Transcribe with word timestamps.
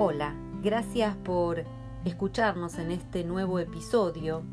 Hola, 0.00 0.32
gracias 0.62 1.16
por 1.16 1.64
escucharnos 2.04 2.78
en 2.78 2.92
este 2.92 3.24
nuevo 3.24 3.58
episodio 3.58 4.44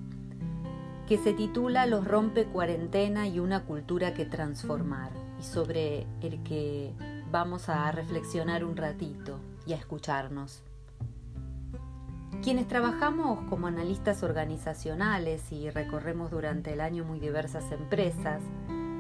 que 1.07 1.19
se 1.19 1.33
titula 1.33 1.85
Los 1.85 2.07
rompe 2.07 2.46
cuarentena 2.46 3.28
y 3.28 3.37
una 3.37 3.63
cultura 3.63 4.15
que 4.15 4.26
transformar 4.26 5.12
y 5.39 5.44
sobre 5.44 6.08
el 6.21 6.42
que 6.42 6.96
vamos 7.29 7.69
a 7.69 7.92
reflexionar 7.92 8.65
un 8.65 8.76
ratito 8.76 9.39
y 9.67 9.73
a 9.73 9.76
escucharnos. 9.76 10.63
Quienes 12.41 12.67
trabajamos 12.67 13.47
como 13.47 13.67
analistas 13.67 14.23
organizacionales 14.23 15.51
y 15.51 15.69
recorremos 15.69 16.31
durante 16.31 16.73
el 16.73 16.81
año 16.81 17.03
muy 17.03 17.20
diversas 17.20 17.71
empresas, 17.71 18.41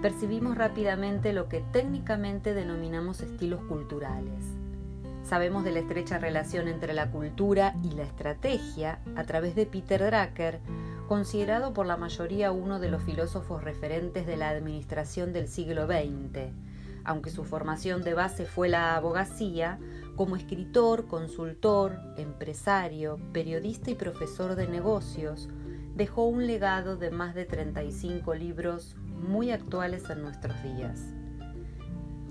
percibimos 0.03 0.55
rápidamente 0.55 1.33
lo 1.33 1.49
que 1.49 1.61
técnicamente 1.61 2.53
denominamos 2.53 3.21
estilos 3.21 3.63
culturales 3.63 4.43
Sabemos 5.25 5.63
de 5.63 5.71
la 5.71 5.79
estrecha 5.79 6.19
relación 6.19 6.67
entre 6.67 6.93
la 6.93 7.09
cultura 7.09 7.73
y 7.83 7.95
la 7.95 8.03
estrategia 8.03 8.99
a 9.15 9.23
través 9.23 9.55
de 9.55 9.65
Peter 9.65 9.99
Drucker, 9.99 10.59
considerado 11.07 11.73
por 11.73 11.87
la 11.87 11.97
mayoría 11.97 12.51
uno 12.51 12.79
de 12.79 12.91
los 12.91 13.01
filósofos 13.01 13.63
referentes 13.63 14.27
de 14.27 14.37
la 14.37 14.49
administración 14.49 15.33
del 15.33 15.47
siglo 15.47 15.87
XX. 15.87 16.51
Aunque 17.03 17.31
su 17.31 17.43
formación 17.43 18.03
de 18.03 18.13
base 18.13 18.45
fue 18.45 18.69
la 18.69 18.95
abogacía, 18.95 19.79
como 20.15 20.35
escritor, 20.35 21.07
consultor, 21.07 21.97
empresario, 22.17 23.17
periodista 23.33 23.89
y 23.89 23.95
profesor 23.95 24.55
de 24.55 24.67
negocios, 24.67 25.49
dejó 25.95 26.25
un 26.25 26.45
legado 26.45 26.97
de 26.97 27.09
más 27.09 27.33
de 27.33 27.45
35 27.45 28.35
libros 28.35 28.95
muy 29.27 29.49
actuales 29.49 30.07
en 30.11 30.21
nuestros 30.21 30.61
días. 30.61 31.14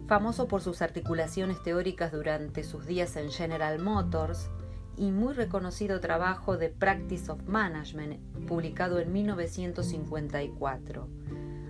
Famoso 0.07 0.49
por 0.49 0.61
sus 0.61 0.83
articulaciones 0.83 1.63
teóricas 1.63 2.13
durante 2.13 2.63
sus 2.63 2.87
días 2.87 3.17
en 3.17 3.31
General 3.31 3.79
Motors 3.79 4.51
y 4.99 5.11
muy 5.11 5.33
reconocido 5.33 5.99
trabajo 6.01 6.59
de 6.59 6.69
Practice 6.69 7.33
of 7.33 7.43
Management, 7.47 8.21
publicado 8.47 9.01
en 9.01 9.13
1954. 9.15 11.09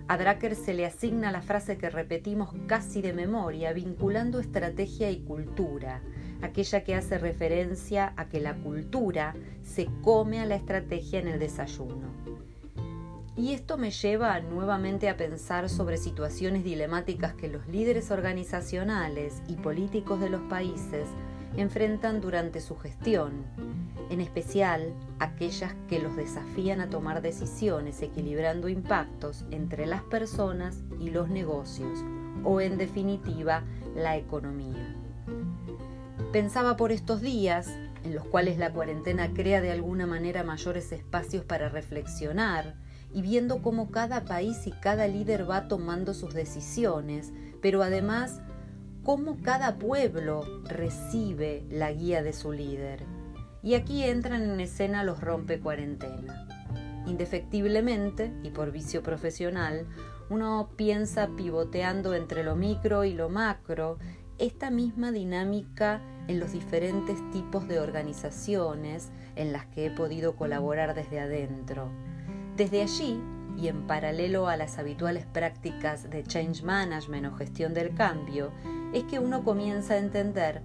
A 0.09 0.17
Drucker 0.17 0.55
se 0.55 0.73
le 0.73 0.85
asigna 0.85 1.31
la 1.31 1.41
frase 1.41 1.77
que 1.77 1.89
repetimos 1.89 2.53
casi 2.67 3.01
de 3.01 3.13
memoria, 3.13 3.71
vinculando 3.71 4.41
estrategia 4.41 5.09
y 5.11 5.21
cultura, 5.21 6.01
aquella 6.41 6.83
que 6.83 6.93
hace 6.93 7.17
referencia 7.17 8.13
a 8.17 8.27
que 8.27 8.41
la 8.41 8.55
cultura 8.55 9.33
se 9.63 9.87
come 10.01 10.41
a 10.41 10.45
la 10.45 10.55
estrategia 10.55 11.19
en 11.19 11.29
el 11.29 11.39
desayuno. 11.39 12.11
Y 13.37 13.51
esto 13.53 13.77
me 13.77 13.91
lleva 13.91 14.39
nuevamente 14.39 15.09
a 15.09 15.17
pensar 15.17 15.69
sobre 15.69 15.97
situaciones 15.97 16.63
dilemáticas 16.63 17.33
que 17.33 17.49
los 17.49 17.67
líderes 17.67 18.09
organizacionales 18.09 19.41
y 19.47 19.55
políticos 19.55 20.21
de 20.21 20.29
los 20.29 20.41
países 20.43 21.09
enfrentan 21.57 22.21
durante 22.21 22.61
su 22.61 22.77
gestión, 22.77 23.43
en 24.09 24.21
especial 24.21 24.93
aquellas 25.19 25.73
que 25.89 25.99
los 25.99 26.15
desafían 26.15 26.79
a 26.79 26.89
tomar 26.89 27.21
decisiones 27.21 28.01
equilibrando 28.01 28.69
impactos 28.69 29.43
entre 29.51 29.85
las 29.85 30.03
personas 30.03 30.83
y 30.99 31.09
los 31.09 31.29
negocios, 31.29 31.99
o 32.43 32.61
en 32.61 32.77
definitiva, 32.77 33.63
la 33.95 34.15
economía. 34.15 34.95
Pensaba 36.31 36.77
por 36.77 36.91
estos 36.91 37.21
días, 37.21 37.67
en 38.03 38.13
los 38.15 38.25
cuales 38.25 38.57
la 38.57 38.71
cuarentena 38.71 39.33
crea 39.33 39.61
de 39.61 39.71
alguna 39.71 40.05
manera 40.05 40.43
mayores 40.43 40.91
espacios 40.91 41.43
para 41.43 41.69
reflexionar, 41.69 42.75
y 43.15 43.21
viendo 43.21 43.61
cómo 43.61 43.91
cada 43.91 44.25
país 44.25 44.67
y 44.67 44.71
cada 44.71 45.07
líder 45.07 45.49
va 45.49 45.69
tomando 45.69 46.13
sus 46.13 46.33
decisiones, 46.33 47.31
pero 47.61 47.81
además 47.81 48.41
cómo 49.03 49.37
cada 49.41 49.77
pueblo 49.77 50.43
recibe 50.65 51.63
la 51.71 51.93
guía 51.93 52.21
de 52.23 52.33
su 52.33 52.51
líder. 52.51 53.05
Y 53.63 53.75
aquí 53.75 54.03
entran 54.03 54.43
en 54.43 54.59
escena 54.59 55.05
los 55.05 55.21
rompe 55.21 55.61
cuarentena. 55.61 56.45
Indefectiblemente, 57.07 58.33
y 58.43 58.49
por 58.49 58.73
vicio 58.73 59.01
profesional, 59.01 59.87
uno 60.29 60.71
piensa 60.75 61.29
pivoteando 61.37 62.15
entre 62.15 62.43
lo 62.43 62.57
micro 62.57 63.05
y 63.05 63.13
lo 63.13 63.29
macro 63.29 63.97
esta 64.39 64.69
misma 64.71 65.13
dinámica 65.13 66.01
en 66.27 66.41
los 66.41 66.51
diferentes 66.51 67.17
tipos 67.31 67.65
de 67.69 67.79
organizaciones 67.79 69.09
en 69.37 69.53
las 69.53 69.67
que 69.67 69.85
he 69.85 69.91
podido 69.91 70.35
colaborar 70.35 70.95
desde 70.95 71.21
adentro 71.21 71.89
desde 72.55 72.81
allí, 72.81 73.21
y 73.57 73.67
en 73.67 73.87
paralelo 73.87 74.47
a 74.47 74.57
las 74.57 74.77
habituales 74.77 75.25
prácticas 75.25 76.09
de 76.09 76.23
change 76.23 76.63
management 76.63 77.27
o 77.27 77.35
gestión 77.35 77.73
del 77.73 77.93
cambio, 77.93 78.51
es 78.93 79.03
que 79.05 79.19
uno 79.19 79.43
comienza 79.43 79.93
a 79.93 79.99
entender 79.99 80.61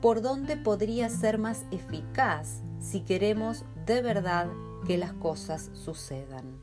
por 0.00 0.22
dónde 0.22 0.56
podría 0.56 1.08
ser 1.08 1.38
más 1.38 1.64
eficaz 1.70 2.62
si 2.80 3.00
queremos 3.00 3.64
de 3.86 4.02
verdad 4.02 4.48
que 4.86 4.98
las 4.98 5.12
cosas 5.12 5.70
sucedan. 5.72 6.60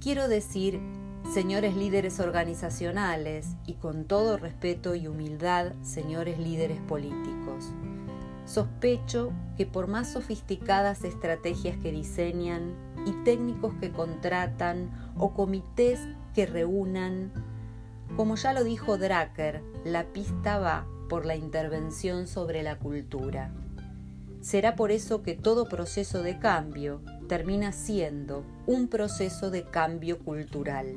Quiero 0.00 0.28
decir, 0.28 0.80
señores 1.34 1.76
líderes 1.76 2.20
organizacionales 2.20 3.48
y 3.66 3.74
con 3.74 4.04
todo 4.04 4.38
respeto 4.38 4.94
y 4.94 5.06
humildad, 5.06 5.72
señores 5.82 6.38
líderes 6.38 6.80
políticos, 6.80 7.72
sospecho 8.48 9.32
que 9.56 9.66
por 9.66 9.86
más 9.86 10.12
sofisticadas 10.12 11.04
estrategias 11.04 11.76
que 11.78 11.92
diseñan 11.92 12.74
y 13.06 13.12
técnicos 13.24 13.74
que 13.80 13.92
contratan 13.92 14.90
o 15.18 15.34
comités 15.34 16.00
que 16.34 16.46
reúnan. 16.46 17.30
Como 18.16 18.36
ya 18.36 18.52
lo 18.52 18.64
dijo 18.64 18.96
Drucker, 18.96 19.62
la 19.84 20.04
pista 20.04 20.58
va 20.58 20.86
por 21.08 21.26
la 21.26 21.36
intervención 21.36 22.26
sobre 22.26 22.62
la 22.62 22.78
cultura. 22.78 23.52
Será 24.40 24.76
por 24.76 24.92
eso 24.92 25.22
que 25.22 25.34
todo 25.34 25.68
proceso 25.68 26.22
de 26.22 26.38
cambio 26.38 27.02
termina 27.28 27.72
siendo 27.72 28.44
un 28.66 28.88
proceso 28.88 29.50
de 29.50 29.64
cambio 29.64 30.18
cultural. 30.18 30.94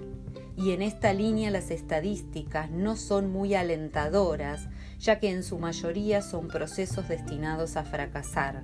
Y 0.58 0.72
en 0.72 0.82
esta 0.82 1.14
línea 1.14 1.50
las 1.52 1.72
estadísticas 1.72 2.70
no 2.70 2.96
son 2.96 3.32
muy 3.32 3.56
alentadoras, 3.56 4.68
ya 5.00 5.20
que 5.20 5.30
en 5.30 5.44
su 5.44 5.58
mayoría 5.60 6.22
son 6.22 6.48
procesos 6.48 7.08
destinados 7.08 7.78
a 7.78 7.84
fracasar, 7.84 8.64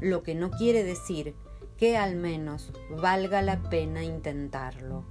lo 0.00 0.22
que 0.22 0.34
no 0.34 0.50
quiere 0.50 0.84
decir 0.84 1.34
que 1.76 1.96
al 1.96 2.16
menos 2.16 2.72
valga 2.90 3.42
la 3.42 3.62
pena 3.62 4.04
intentarlo. 4.04 5.04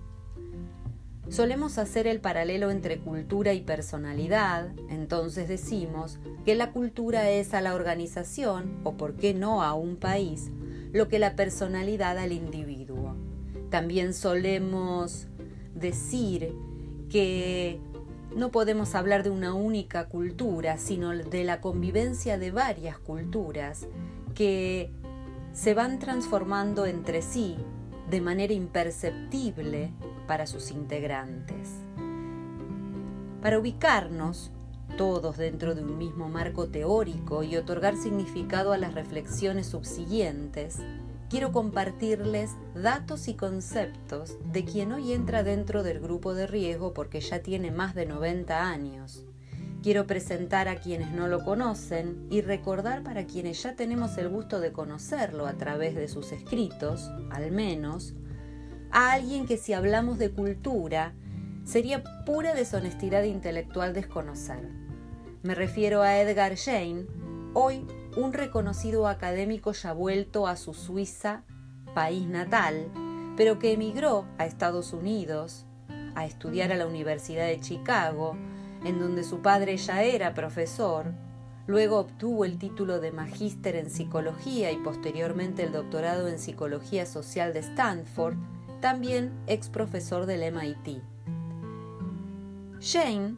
Solemos 1.30 1.78
hacer 1.78 2.08
el 2.08 2.20
paralelo 2.20 2.72
entre 2.72 3.00
cultura 3.00 3.54
y 3.54 3.62
personalidad, 3.62 4.70
entonces 4.90 5.48
decimos 5.48 6.20
que 6.46 6.56
la 6.56 6.72
cultura 6.72 7.30
es 7.30 7.54
a 7.54 7.62
la 7.62 7.74
organización, 7.74 8.82
o 8.84 8.98
por 8.98 9.16
qué 9.16 9.34
no 9.34 9.64
a 9.64 9.74
un 9.74 9.96
país, 9.96 10.52
lo 10.92 11.08
que 11.08 11.20
la 11.20 11.38
personalidad 11.38 12.18
al 12.18 12.34
individuo. 12.34 13.16
También 13.70 14.14
solemos 14.14 15.28
decir 15.82 16.56
que 17.10 17.82
no 18.36 18.52
podemos 18.52 18.96
hablar 18.96 19.24
de 19.24 19.30
una 19.30 19.54
única 19.54 20.08
cultura, 20.08 20.78
sino 20.78 21.10
de 21.10 21.44
la 21.44 21.60
convivencia 21.60 22.38
de 22.38 22.52
varias 22.52 22.98
culturas 22.98 23.88
que 24.34 24.92
se 25.54 25.74
van 25.74 26.00
transformando 26.00 26.86
entre 26.86 27.22
sí 27.22 27.58
de 28.10 28.22
manera 28.22 28.54
imperceptible 28.54 29.92
para 30.28 30.48
sus 30.48 30.72
integrantes. 30.72 31.70
Para 33.42 33.60
ubicarnos 33.60 34.52
todos 34.98 35.38
dentro 35.38 35.76
de 35.76 35.84
un 35.84 35.98
mismo 35.98 36.30
marco 36.30 36.68
teórico 36.68 37.44
y 37.44 37.58
otorgar 37.58 37.98
significado 37.98 38.72
a 38.72 38.78
las 38.78 38.94
reflexiones 38.94 39.68
subsiguientes, 39.68 40.80
quiero 41.32 41.54
compartirles 41.54 42.52
datos 42.76 43.30
y 43.30 43.36
conceptos 43.36 44.38
de 44.52 44.66
quien 44.66 44.92
hoy 44.92 45.14
entra 45.14 45.44
dentro 45.44 45.82
del 45.82 46.02
grupo 46.02 46.34
de 46.34 46.46
riesgo 46.46 46.94
porque 46.94 47.22
ya 47.22 47.40
tiene 47.40 47.72
más 47.72 47.96
de 47.96 48.06
90 48.06 48.68
años 48.68 49.26
Quiero 49.82 50.06
presentar 50.06 50.68
a 50.68 50.76
quienes 50.76 51.10
no 51.12 51.28
lo 51.28 51.44
conocen 51.44 52.28
y 52.30 52.42
recordar 52.42 53.02
para 53.02 53.26
quienes 53.26 53.64
ya 53.64 53.76
tenemos 53.76 54.16
el 54.20 54.30
gusto 54.30 54.60
de 54.60 54.72
conocerlo 54.72 55.48
a 55.48 55.54
través 55.54 55.96
de 55.96 56.08
sus 56.08 56.32
escritos, 56.32 57.10
al 57.32 57.52
menos, 57.52 58.14
a 58.92 59.14
alguien 59.14 59.48
que 59.48 59.58
si 59.58 59.74
hablamos 59.74 60.20
de 60.20 60.30
cultura 60.30 61.16
sería 61.64 62.04
pura 62.28 62.54
deshonestidad 62.54 63.24
intelectual 63.24 63.96
desconocer. 63.96 64.70
Me 65.42 65.56
refiero 65.56 66.04
a 66.04 66.20
Edgar 66.20 66.56
Jane, 66.58 67.08
hoy 67.56 67.84
un 68.16 68.34
reconocido 68.34 69.08
académico 69.08 69.72
ya 69.72 69.94
vuelto 69.94 70.48
a 70.48 70.56
su 70.56 70.74
Suiza, 70.74 71.44
país 71.94 72.28
natal, 72.28 72.92
pero 73.38 73.60
que 73.60 73.74
emigró 73.74 74.26
a 74.38 74.46
Estados 74.46 74.94
Unidos 74.94 75.66
a 76.16 76.26
estudiar 76.26 76.72
a 76.72 76.78
la 76.78 76.88
Universidad 76.88 77.48
de 77.48 77.60
Chicago, 77.60 78.36
en 78.84 79.00
donde 79.00 79.24
su 79.24 79.42
padre 79.42 79.78
ya 79.78 80.04
era 80.04 80.34
profesor, 80.34 81.14
luego 81.68 82.00
obtuvo 82.00 82.44
el 82.44 82.58
título 82.58 83.00
de 83.00 83.12
magíster 83.12 83.76
en 83.76 83.90
psicología 83.90 84.72
y 84.72 84.78
posteriormente 84.78 85.64
el 85.64 85.72
doctorado 85.72 86.28
en 86.28 86.40
psicología 86.40 87.06
social 87.06 87.54
de 87.54 87.60
Stanford, 87.60 88.36
también 88.82 89.32
ex 89.48 89.70
profesor 89.70 90.26
del 90.26 90.52
MIT. 90.52 91.02
Jane 92.82 93.36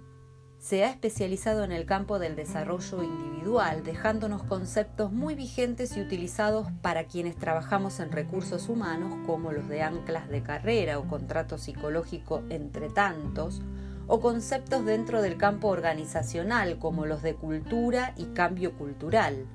se 0.64 0.86
ha 0.86 0.90
especializado 0.90 1.66
en 1.66 1.74
el 1.74 1.86
campo 1.86 2.20
del 2.20 2.38
desarrollo 2.38 3.04
individual, 3.04 3.84
dejándonos 3.84 4.44
conceptos 4.44 5.12
muy 5.12 5.36
vigentes 5.36 5.98
y 5.98 6.02
utilizados 6.02 6.68
para 6.82 7.04
quienes 7.04 7.36
trabajamos 7.36 8.00
en 8.00 8.14
recursos 8.14 8.70
humanos, 8.70 9.14
como 9.26 9.52
los 9.52 9.68
de 9.68 9.82
anclas 9.82 10.30
de 10.30 10.42
carrera 10.42 11.00
o 11.00 11.08
contrato 11.10 11.58
psicológico 11.58 12.44
entre 12.50 12.88
tantos, 12.88 13.62
o 14.08 14.22
conceptos 14.22 14.86
dentro 14.86 15.22
del 15.22 15.36
campo 15.36 15.68
organizacional, 15.68 16.80
como 16.80 17.06
los 17.06 17.22
de 17.24 17.36
cultura 17.36 18.14
y 18.16 18.28
cambio 18.28 18.72
cultural, 18.78 19.46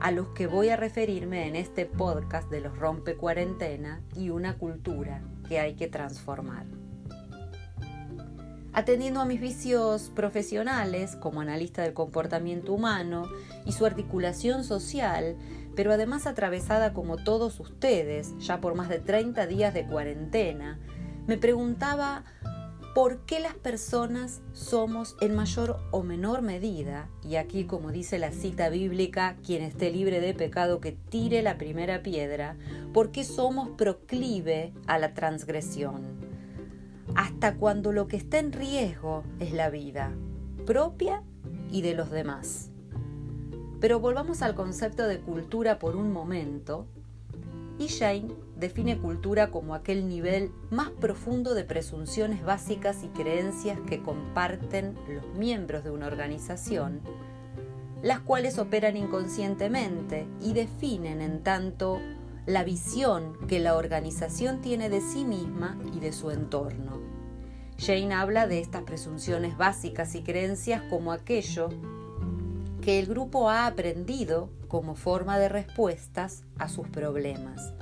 a 0.00 0.10
los 0.10 0.28
que 0.28 0.46
voy 0.46 0.70
a 0.70 0.76
referirme 0.76 1.48
en 1.48 1.54
este 1.54 1.84
podcast 1.84 2.50
de 2.50 2.62
los 2.62 2.78
rompe 2.78 3.14
cuarentena 3.16 4.00
y 4.14 4.30
una 4.30 4.56
cultura 4.56 5.20
que 5.46 5.60
hay 5.60 5.74
que 5.74 5.88
transformar 5.88 6.64
atendiendo 8.76 9.20
a 9.20 9.24
mis 9.24 9.40
vicios 9.40 10.12
profesionales 10.14 11.16
como 11.16 11.40
analista 11.40 11.80
del 11.82 11.94
comportamiento 11.94 12.74
humano 12.74 13.26
y 13.64 13.72
su 13.72 13.86
articulación 13.86 14.64
social, 14.64 15.34
pero 15.74 15.94
además 15.94 16.26
atravesada 16.26 16.92
como 16.92 17.16
todos 17.16 17.58
ustedes, 17.58 18.36
ya 18.36 18.60
por 18.60 18.74
más 18.74 18.90
de 18.90 18.98
30 18.98 19.46
días 19.46 19.72
de 19.72 19.86
cuarentena, 19.86 20.78
me 21.26 21.38
preguntaba 21.38 22.26
por 22.94 23.24
qué 23.24 23.40
las 23.40 23.54
personas 23.54 24.42
somos 24.52 25.16
en 25.22 25.34
mayor 25.34 25.78
o 25.90 26.02
menor 26.02 26.42
medida, 26.42 27.08
y 27.26 27.36
aquí 27.36 27.64
como 27.64 27.92
dice 27.92 28.18
la 28.18 28.30
cita 28.30 28.68
bíblica, 28.68 29.36
quien 29.42 29.62
esté 29.62 29.90
libre 29.90 30.20
de 30.20 30.34
pecado 30.34 30.82
que 30.82 30.92
tire 30.92 31.40
la 31.40 31.56
primera 31.56 32.02
piedra, 32.02 32.56
por 32.92 33.10
qué 33.10 33.24
somos 33.24 33.70
proclive 33.70 34.74
a 34.86 34.98
la 34.98 35.14
transgresión 35.14 36.25
hasta 37.14 37.56
cuando 37.56 37.92
lo 37.92 38.08
que 38.08 38.16
está 38.16 38.38
en 38.38 38.52
riesgo 38.52 39.24
es 39.40 39.52
la 39.52 39.70
vida 39.70 40.12
propia 40.66 41.22
y 41.70 41.82
de 41.82 41.94
los 41.94 42.10
demás. 42.10 42.70
Pero 43.80 44.00
volvamos 44.00 44.42
al 44.42 44.54
concepto 44.54 45.06
de 45.06 45.20
cultura 45.20 45.78
por 45.78 45.96
un 45.96 46.12
momento. 46.12 46.86
Y 47.78 47.88
Jane 47.88 48.28
define 48.58 48.98
cultura 48.98 49.50
como 49.50 49.74
aquel 49.74 50.08
nivel 50.08 50.50
más 50.70 50.90
profundo 50.90 51.54
de 51.54 51.64
presunciones 51.64 52.42
básicas 52.42 53.04
y 53.04 53.08
creencias 53.08 53.78
que 53.86 54.02
comparten 54.02 54.94
los 55.08 55.26
miembros 55.36 55.84
de 55.84 55.90
una 55.90 56.06
organización, 56.06 57.00
las 58.02 58.20
cuales 58.20 58.58
operan 58.58 58.96
inconscientemente 58.96 60.26
y 60.40 60.54
definen 60.54 61.20
en 61.20 61.42
tanto 61.42 62.00
la 62.46 62.62
visión 62.62 63.36
que 63.48 63.58
la 63.58 63.76
organización 63.76 64.60
tiene 64.60 64.88
de 64.88 65.00
sí 65.00 65.24
misma 65.24 65.76
y 65.92 65.98
de 65.98 66.12
su 66.12 66.30
entorno. 66.30 67.00
Jane 67.76 68.14
habla 68.14 68.46
de 68.46 68.60
estas 68.60 68.84
presunciones 68.84 69.56
básicas 69.56 70.14
y 70.14 70.22
creencias 70.22 70.82
como 70.88 71.12
aquello 71.12 71.68
que 72.80 73.00
el 73.00 73.06
grupo 73.06 73.50
ha 73.50 73.66
aprendido 73.66 74.48
como 74.68 74.94
forma 74.94 75.38
de 75.38 75.48
respuestas 75.48 76.44
a 76.56 76.68
sus 76.68 76.88
problemas. 76.88 77.74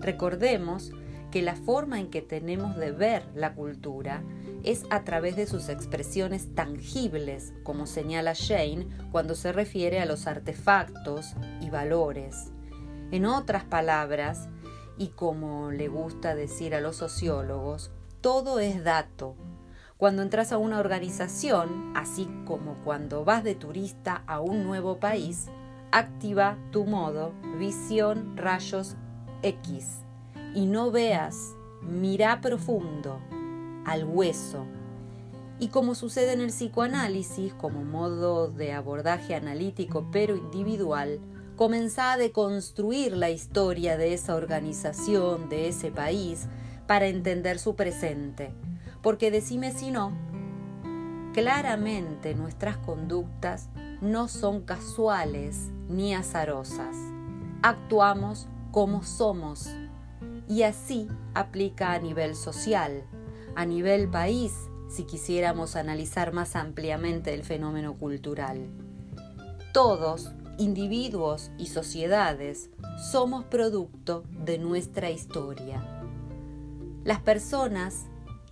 Recordemos 0.00 0.92
que 1.30 1.40
la 1.40 1.56
forma 1.56 1.98
en 1.98 2.10
que 2.10 2.20
tenemos 2.20 2.76
de 2.76 2.92
ver 2.92 3.24
la 3.34 3.54
cultura 3.54 4.22
es 4.62 4.84
a 4.90 5.02
través 5.02 5.34
de 5.34 5.46
sus 5.46 5.68
expresiones 5.68 6.54
tangibles, 6.54 7.54
como 7.64 7.86
señala 7.86 8.34
Jane 8.34 8.86
cuando 9.10 9.34
se 9.34 9.52
refiere 9.52 9.98
a 9.98 10.06
los 10.06 10.26
artefactos 10.26 11.34
y 11.60 11.70
valores. 11.70 12.53
En 13.14 13.26
otras 13.26 13.62
palabras, 13.62 14.48
y 14.98 15.10
como 15.10 15.70
le 15.70 15.86
gusta 15.86 16.34
decir 16.34 16.74
a 16.74 16.80
los 16.80 16.96
sociólogos, 16.96 17.92
todo 18.20 18.58
es 18.58 18.82
dato. 18.82 19.36
Cuando 19.98 20.22
entras 20.22 20.50
a 20.50 20.58
una 20.58 20.80
organización, 20.80 21.92
así 21.94 22.28
como 22.44 22.74
cuando 22.82 23.24
vas 23.24 23.44
de 23.44 23.54
turista 23.54 24.24
a 24.26 24.40
un 24.40 24.64
nuevo 24.64 24.98
país, 24.98 25.46
activa 25.92 26.58
tu 26.72 26.86
modo 26.86 27.32
visión 27.56 28.36
rayos 28.36 28.96
X 29.42 30.00
y 30.52 30.66
no 30.66 30.90
veas, 30.90 31.54
mira 31.82 32.40
profundo, 32.40 33.20
al 33.86 34.02
hueso. 34.06 34.66
Y 35.60 35.68
como 35.68 35.94
sucede 35.94 36.32
en 36.32 36.40
el 36.40 36.48
psicoanálisis, 36.48 37.54
como 37.54 37.84
modo 37.84 38.48
de 38.48 38.72
abordaje 38.72 39.36
analítico 39.36 40.04
pero 40.10 40.34
individual, 40.34 41.20
comenzá 41.56 42.12
a 42.12 42.16
deconstruir 42.16 43.16
la 43.16 43.30
historia 43.30 43.96
de 43.96 44.14
esa 44.14 44.34
organización, 44.34 45.48
de 45.48 45.68
ese 45.68 45.90
país, 45.90 46.46
para 46.86 47.06
entender 47.06 47.58
su 47.58 47.76
presente. 47.76 48.52
Porque 49.02 49.30
decime 49.30 49.72
si 49.72 49.90
no, 49.90 50.12
claramente 51.32 52.34
nuestras 52.34 52.76
conductas 52.78 53.68
no 54.00 54.28
son 54.28 54.62
casuales 54.62 55.70
ni 55.88 56.14
azarosas. 56.14 56.96
Actuamos 57.62 58.48
como 58.70 59.02
somos. 59.02 59.68
Y 60.48 60.62
así 60.62 61.08
aplica 61.32 61.92
a 61.92 61.98
nivel 61.98 62.34
social, 62.34 63.04
a 63.56 63.64
nivel 63.64 64.08
país, 64.08 64.52
si 64.88 65.04
quisiéramos 65.04 65.74
analizar 65.74 66.32
más 66.32 66.54
ampliamente 66.54 67.32
el 67.32 67.44
fenómeno 67.44 67.94
cultural. 67.94 68.68
Todos 69.72 70.32
individuos 70.58 71.50
y 71.58 71.66
sociedades, 71.66 72.70
somos 73.10 73.44
producto 73.44 74.24
de 74.44 74.58
nuestra 74.58 75.10
historia. 75.10 75.82
Las 77.04 77.20
personas, 77.20 78.06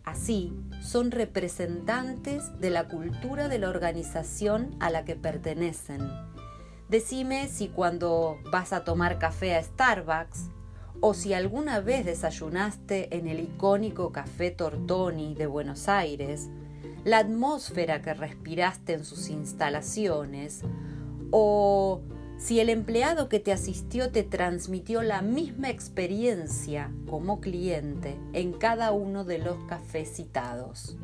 así, 0.05 0.53
son 0.83 1.11
representantes 1.11 2.59
de 2.61 2.71
la 2.71 2.89
cultura 2.89 3.49
de 3.49 3.59
la 3.59 3.71
organización 3.71 4.77
a 4.81 4.91
la 4.91 5.05
que 5.05 5.17
pertenecen. 5.17 6.11
Decime 6.89 7.49
si 7.49 7.69
cuando 7.69 8.39
vas 8.51 8.73
a 8.73 8.85
tomar 8.85 9.19
café 9.19 9.55
a 9.55 9.63
Starbucks 9.63 10.51
o 11.01 11.15
si 11.15 11.33
alguna 11.33 11.81
vez 11.81 12.05
desayunaste 12.05 13.17
en 13.17 13.27
el 13.29 13.41
icónico 13.41 14.13
Café 14.13 14.51
Tortoni 14.51 15.35
de 15.35 15.47
Buenos 15.47 15.89
Aires, 15.89 16.49
la 17.05 17.19
atmósfera 17.19 18.03
que 18.03 18.15
respiraste 18.15 18.93
en 18.93 19.05
sus 19.05 19.29
instalaciones 19.31 20.63
o 21.33 22.01
si 22.39 22.61
el 22.61 22.69
empleado 22.69 23.29
que 23.29 23.41
te 23.41 23.53
asistió 23.53 24.11
te 24.11 24.23
transmitió 24.23 25.03
la 25.03 25.23
misma 25.23 25.71
experiencia 25.71 26.93
como 27.09 27.41
cliente 27.41 28.17
en 28.33 28.53
cada 28.53 28.93
uno 28.93 29.25
de 29.25 29.39
los 29.39 29.57
cafés 29.65 30.15
citados. 30.15 30.97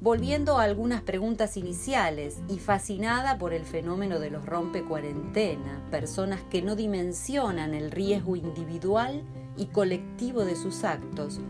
Volviendo 0.00 0.58
a 0.58 0.64
algunas 0.64 1.02
preguntas 1.02 1.56
iniciales 1.56 2.38
y 2.48 2.58
fascinada 2.58 3.38
por 3.38 3.52
el 3.52 3.64
fenómeno 3.64 4.20
de 4.20 4.30
los 4.30 4.46
rompe 4.46 4.84
cuarentena, 4.84 5.82
personas 5.90 6.42
que 6.50 6.62
no 6.62 6.76
dimensionan 6.76 7.74
el 7.74 7.90
riesgo 7.90 8.36
individual 8.36 9.24
y 9.56 9.66
colectivo 9.66 10.44
de 10.44 10.54
sus 10.54 10.84
actos, 10.84 11.40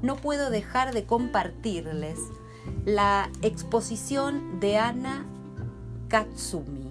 no 0.00 0.16
puedo 0.16 0.48
dejar 0.48 0.94
de 0.94 1.04
compartirles 1.04 2.18
la 2.84 3.30
exposición 3.42 4.60
de 4.60 4.78
Ana 4.78 5.26
Katsumi, 6.08 6.81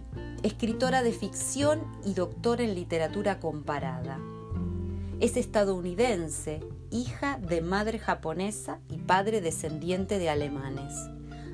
escritora 0.43 1.03
de 1.03 1.11
ficción 1.11 1.83
y 2.03 2.15
doctora 2.15 2.63
en 2.63 2.73
literatura 2.73 3.39
comparada. 3.39 4.19
Es 5.19 5.37
estadounidense, 5.37 6.61
hija 6.89 7.37
de 7.37 7.61
madre 7.61 7.99
japonesa 7.99 8.79
y 8.89 8.97
padre 8.97 9.41
descendiente 9.41 10.17
de 10.17 10.31
alemanes. 10.31 10.93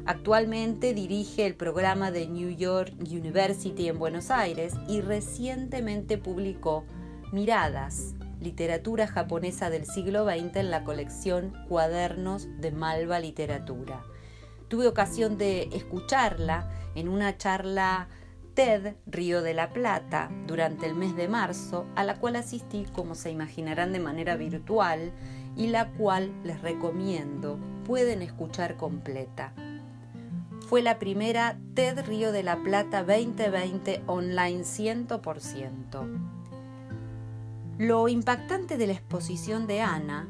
Actualmente 0.06 0.94
dirige 0.94 1.46
el 1.46 1.56
programa 1.56 2.12
de 2.12 2.28
New 2.28 2.56
York 2.56 2.94
University 3.02 3.90
en 3.90 4.00
Buenos 4.00 4.32
Aires 4.32 4.74
y 4.88 5.02
recientemente 5.02 6.18
publicó 6.18 6.86
Miradas, 7.34 8.16
literatura 8.40 9.06
japonesa 9.06 9.70
del 9.70 9.86
siglo 9.86 10.24
XX 10.24 10.56
en 10.56 10.72
la 10.72 10.86
colección 10.86 11.54
Cuadernos 11.68 12.48
de 12.62 12.72
Malva 12.72 13.20
Literatura. 13.20 14.06
Tuve 14.70 14.88
ocasión 14.88 15.38
de 15.38 15.64
escucharla 15.74 16.72
en 16.96 17.10
una 17.10 17.38
charla 17.38 18.08
TED 18.58 18.96
Río 19.06 19.44
de 19.44 19.54
la 19.54 19.70
Plata 19.70 20.32
durante 20.48 20.88
el 20.88 20.96
mes 20.96 21.16
de 21.16 21.28
marzo, 21.28 21.86
a 21.96 22.04
la 22.04 22.16
cual 22.16 22.38
asistí, 22.38 22.88
como 22.92 23.14
se 23.14 23.30
imaginarán, 23.30 23.94
de 23.94 24.00
manera 24.00 24.36
virtual 24.36 25.12
y 25.56 25.68
la 25.68 25.92
cual 25.92 26.32
les 26.44 26.60
recomiendo, 26.64 27.60
pueden 27.86 28.24
escuchar 28.24 28.76
completa. 28.76 29.54
Fue 30.68 30.82
la 30.82 30.98
primera 30.98 31.60
TED 31.76 32.04
Río 32.08 32.32
de 32.32 32.42
la 32.42 32.56
Plata 32.64 33.04
2020 33.04 34.02
online 34.08 34.62
100%. 34.62 36.30
Lo 37.78 38.08
impactante 38.08 38.80
de 38.80 38.88
la 38.88 38.94
exposición 38.94 39.68
de 39.68 39.82
Ana 39.82 40.28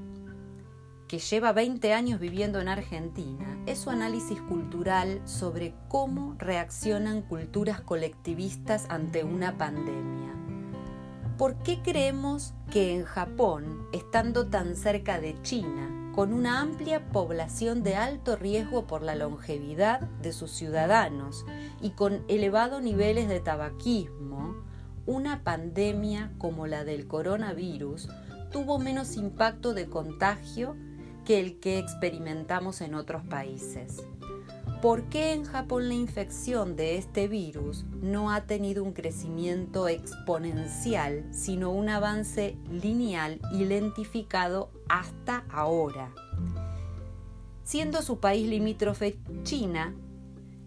que 1.08 1.20
lleva 1.20 1.54
20 1.54 1.94
años 1.94 2.20
viviendo 2.20 2.60
en 2.60 2.68
Argentina, 2.68 3.58
es 3.66 3.80
su 3.80 3.90
análisis 3.90 4.42
cultural 4.42 5.22
sobre 5.26 5.74
cómo 5.88 6.36
reaccionan 6.38 7.22
culturas 7.22 7.80
colectivistas 7.82 8.86
ante 8.90 9.24
una 9.24 9.58
pandemia. 9.58 10.34
¿Por 11.38 11.56
qué 11.60 11.82
creemos 11.82 12.54
que 12.72 12.96
en 12.96 13.06
Japón, 13.06 13.88
estando 13.94 14.48
tan 14.48 14.76
cerca 14.76 15.20
de 15.20 15.42
China, 15.44 16.12
con 16.14 16.34
una 16.34 16.62
amplia 16.62 17.10
población 17.12 17.84
de 17.84 17.96
alto 17.96 18.36
riesgo 18.36 18.88
por 18.88 19.04
la 19.04 19.16
longevidad 19.16 20.02
de 20.02 20.34
sus 20.34 20.52
ciudadanos 20.52 21.46
y 21.80 21.92
con 21.92 22.24
elevados 22.28 22.82
niveles 22.82 23.30
de 23.30 23.40
tabaquismo, 23.40 24.56
una 25.06 25.44
pandemia 25.44 26.34
como 26.40 26.66
la 26.66 26.84
del 26.84 27.08
coronavirus 27.08 28.10
tuvo 28.52 28.80
menos 28.80 29.16
impacto 29.16 29.74
de 29.76 29.86
contagio 29.86 30.76
que 31.28 31.42
el 31.42 31.60
que 31.60 31.78
experimentamos 31.78 32.80
en 32.80 32.96
otros 32.96 33.22
países. 33.22 34.02
¿Por 34.82 35.10
qué 35.10 35.34
en 35.34 35.44
Japón 35.44 35.90
la 35.90 35.94
infección 35.94 36.78
de 36.78 36.98
este 36.98 37.28
virus 37.28 37.84
no 38.02 38.32
ha 38.32 38.46
tenido 38.46 38.82
un 38.82 38.94
crecimiento 38.94 39.90
exponencial, 39.90 41.26
sino 41.32 41.72
un 41.72 41.90
avance 41.90 42.56
lineal 42.72 43.42
y 43.52 43.66
lentificado 43.66 44.72
hasta 44.88 45.44
ahora? 45.50 46.14
Siendo 47.66 48.02
su 48.02 48.22
país 48.22 48.48
limítrofe 48.48 49.18
China, 49.44 49.94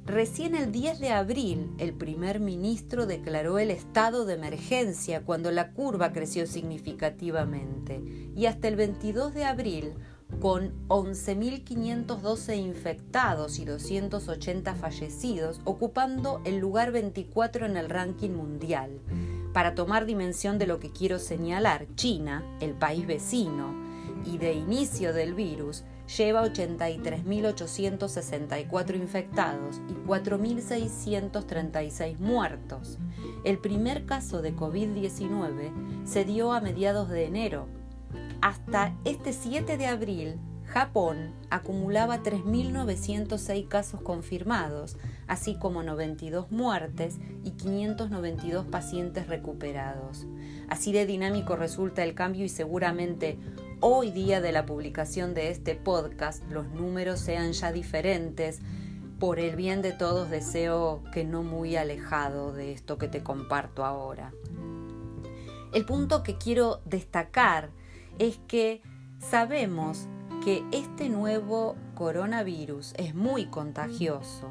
recién 0.05 0.55
el 0.55 0.73
10 0.73 1.01
de 1.01 1.09
abril 1.09 1.71
el 1.79 1.95
primer 1.95 2.39
ministro 2.39 3.07
declaró 3.07 3.59
el 3.59 3.71
estado 3.71 4.27
de 4.27 4.35
emergencia 4.35 5.23
cuando 5.23 5.51
la 5.53 5.73
curva 5.73 6.13
creció 6.13 6.47
significativamente 6.47 8.03
y 8.37 8.45
hasta 8.45 8.69
el 8.69 8.77
22 8.77 9.33
de 9.33 9.45
abril 9.47 9.95
con 10.41 10.73
11.512 10.89 12.57
infectados 12.57 13.59
y 13.59 13.65
280 13.65 14.75
fallecidos, 14.75 15.61
ocupando 15.65 16.41
el 16.45 16.59
lugar 16.59 16.93
24 16.93 17.67
en 17.67 17.77
el 17.77 17.89
ranking 17.89 18.31
mundial. 18.31 19.01
Para 19.53 19.75
tomar 19.75 20.07
dimensión 20.07 20.59
de 20.59 20.67
lo 20.67 20.79
que 20.79 20.91
quiero 20.91 21.19
señalar, 21.19 21.87
China, 21.97 22.45
el 22.61 22.75
país 22.75 23.07
vecino, 23.07 23.75
y 24.25 24.39
de 24.39 24.53
inicio 24.53 25.13
del 25.13 25.35
virus, 25.35 25.83
lleva 26.17 26.45
83.864 26.45 28.97
infectados 28.97 29.81
y 29.89 29.95
4.636 30.09 32.19
muertos. 32.19 32.99
El 33.45 33.59
primer 33.59 34.07
caso 34.07 34.41
de 34.43 34.55
COVID-19 34.55 36.05
se 36.05 36.25
dio 36.25 36.53
a 36.53 36.61
mediados 36.61 37.09
de 37.09 37.27
enero, 37.27 37.67
hasta 38.43 38.95
este 39.05 39.33
7 39.33 39.77
de 39.77 39.87
abril, 39.87 40.39
Japón 40.71 41.35
acumulaba 41.51 42.23
3.906 42.23 43.67
casos 43.67 44.01
confirmados, 44.03 44.97
así 45.27 45.57
como 45.59 45.83
92 45.83 46.53
muertes 46.53 47.19
y 47.43 47.53
592 47.53 48.67
pacientes 48.67 49.27
recuperados. 49.27 50.27
Así 50.69 50.93
de 50.93 51.07
dinámico 51.07 51.57
resulta 51.57 52.05
el 52.05 52.15
cambio 52.15 52.45
y 52.45 52.49
seguramente 52.49 53.37
hoy 53.81 54.13
día 54.13 54.41
de 54.41 54.53
la 54.53 54.65
publicación 54.65 55.35
de 55.35 55.51
este 55.51 55.75
podcast 55.75 56.45
los 56.51 56.69
números 56.69 57.19
sean 57.19 57.53
ya 57.53 57.73
diferentes. 57.73 58.61
Por 59.19 59.41
el 59.41 59.57
bien 59.57 59.83
de 59.83 59.93
todos 59.93 60.31
deseo 60.31 61.03
que 61.13 61.25
no 61.25 61.43
muy 61.43 61.77
alejado 61.77 62.53
de 62.53 62.73
esto 62.73 62.97
que 62.97 63.09
te 63.09 63.23
comparto 63.23 63.85
ahora. 63.85 64.33
El 65.73 65.85
punto 65.85 66.23
que 66.23 66.39
quiero 66.39 66.81
destacar 66.85 67.71
es 68.21 68.39
que 68.47 68.83
sabemos 69.19 70.07
que 70.45 70.63
este 70.73 71.09
nuevo 71.09 71.75
coronavirus 71.95 72.93
es 72.99 73.15
muy 73.15 73.47
contagioso. 73.47 74.51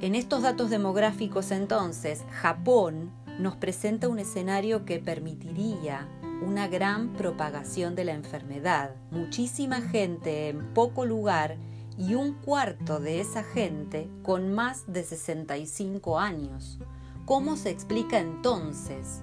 En 0.00 0.14
estos 0.14 0.42
datos 0.42 0.70
demográficos 0.70 1.50
entonces, 1.50 2.24
Japón 2.30 3.10
nos 3.40 3.56
presenta 3.56 4.08
un 4.08 4.20
escenario 4.20 4.84
que 4.84 5.00
permitiría 5.00 6.08
una 6.40 6.68
gran 6.68 7.12
propagación 7.14 7.96
de 7.96 8.04
la 8.04 8.12
enfermedad. 8.12 8.94
Muchísima 9.10 9.80
gente 9.80 10.48
en 10.48 10.72
poco 10.74 11.04
lugar 11.04 11.56
y 11.98 12.14
un 12.14 12.34
cuarto 12.34 13.00
de 13.00 13.20
esa 13.20 13.42
gente 13.42 14.08
con 14.22 14.54
más 14.54 14.84
de 14.86 15.02
65 15.02 16.20
años. 16.20 16.78
¿Cómo 17.24 17.56
se 17.56 17.70
explica 17.70 18.20
entonces? 18.20 19.22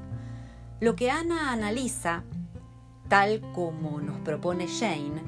Lo 0.81 0.97
que 0.97 1.09
Ana 1.09 1.53
analiza 1.53 2.25
tal 3.07 3.41
como 3.53 3.99
nos 3.99 4.19
propone 4.19 4.67
Jane, 4.67 5.21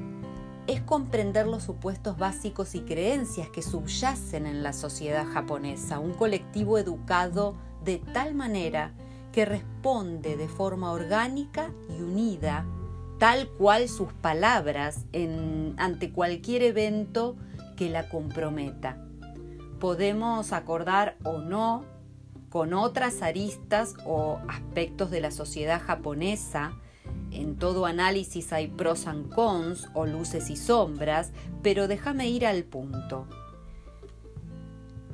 es 0.66 0.82
comprender 0.82 1.46
los 1.46 1.62
supuestos 1.62 2.18
básicos 2.18 2.74
y 2.74 2.80
creencias 2.80 3.48
que 3.48 3.62
subyacen 3.62 4.46
en 4.46 4.62
la 4.62 4.74
sociedad 4.74 5.26
japonesa, 5.26 5.98
un 5.98 6.12
colectivo 6.12 6.76
educado 6.76 7.56
de 7.84 7.98
tal 7.98 8.34
manera 8.34 8.92
que 9.32 9.46
responde 9.46 10.36
de 10.36 10.48
forma 10.48 10.92
orgánica 10.92 11.72
y 11.88 12.02
unida, 12.02 12.66
tal 13.18 13.48
cual 13.48 13.88
sus 13.88 14.12
palabras 14.12 15.06
ante 15.78 16.12
cualquier 16.12 16.62
evento 16.62 17.36
que 17.76 17.88
la 17.88 18.08
comprometa. 18.08 18.98
Podemos 19.80 20.52
acordar 20.52 21.16
o 21.24 21.38
no 21.38 21.84
con 22.50 22.74
otras 22.74 23.22
aristas 23.22 23.94
o 24.04 24.38
aspectos 24.48 25.10
de 25.10 25.20
la 25.20 25.30
sociedad 25.30 25.80
japonesa 25.80 26.72
en 27.30 27.56
todo 27.56 27.86
análisis 27.86 28.52
hay 28.52 28.68
pros 28.68 29.06
and 29.06 29.32
cons 29.34 29.88
o 29.94 30.06
luces 30.06 30.50
y 30.50 30.56
sombras, 30.56 31.32
pero 31.62 31.88
déjame 31.88 32.28
ir 32.28 32.46
al 32.46 32.64
punto. 32.64 33.26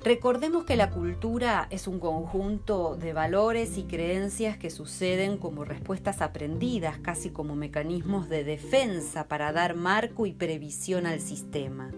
Recordemos 0.02 0.64
que 0.64 0.76
la 0.76 0.90
cultura 0.90 1.66
es 1.70 1.88
un 1.88 1.98
conjunto 1.98 2.94
de 2.94 3.14
valores 3.14 3.78
y 3.78 3.84
creencias 3.84 4.58
que 4.58 4.68
suceden 4.68 5.38
como 5.38 5.64
respuestas 5.64 6.20
aprendidas, 6.20 6.98
casi 6.98 7.30
como 7.30 7.56
mecanismos 7.56 8.28
de 8.28 8.44
defensa 8.44 9.28
para 9.28 9.52
dar 9.52 9.76
marco 9.76 10.26
y 10.26 10.32
previsión 10.32 11.06
al 11.06 11.20
sistema 11.20 11.90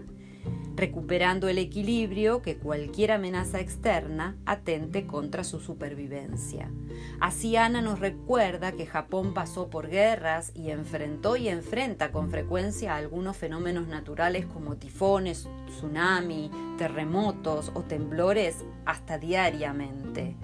recuperando 0.77 1.49
el 1.49 1.57
equilibrio 1.57 2.43
que 2.43 2.57
cualquier 2.57 3.11
amenaza 3.11 3.59
externa 3.59 4.37
atente 4.45 5.07
contra 5.07 5.43
su 5.43 5.59
supervivencia. 5.59 6.71
Así 7.19 7.55
Ana 7.55 7.81
nos 7.81 7.99
recuerda 7.99 8.71
que 8.71 8.85
Japón 8.85 9.33
pasó 9.33 9.69
por 9.69 9.89
guerras 9.89 10.51
y 10.53 10.69
enfrentó 10.69 11.35
y 11.35 11.49
enfrenta 11.49 12.11
con 12.11 12.29
frecuencia 12.29 12.95
algunos 12.95 13.35
fenómenos 13.35 13.87
naturales 13.87 14.45
como 14.45 14.77
tifones, 14.77 15.49
tsunami, 15.65 16.51
terremotos 16.77 17.71
o 17.73 17.81
temblores 17.81 18.63
hasta 18.85 19.17
diariamente. 19.17 20.35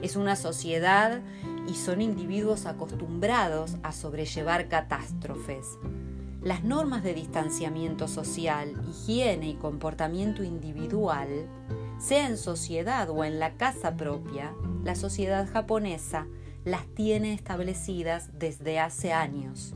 Es 0.00 0.14
una 0.14 0.36
sociedad 0.36 1.20
y 1.66 1.74
son 1.74 2.00
individuos 2.00 2.66
acostumbrados 2.66 3.76
a 3.82 3.90
sobrellevar 3.90 4.68
catástrofes. 4.68 5.76
Las 6.44 6.64
normas 6.64 7.04
de 7.04 7.14
distanciamiento 7.14 8.08
social, 8.08 8.74
higiene 8.90 9.50
y 9.50 9.54
comportamiento 9.54 10.42
individual, 10.42 11.46
sea 12.00 12.26
en 12.26 12.36
sociedad 12.36 13.08
o 13.10 13.24
en 13.24 13.38
la 13.38 13.56
casa 13.56 13.96
propia, 13.96 14.52
la 14.82 14.96
sociedad 14.96 15.48
japonesa 15.48 16.26
las 16.64 16.86
tiene 16.94 17.32
establecidas 17.32 18.30
desde 18.40 18.80
hace 18.80 19.12
años. 19.12 19.72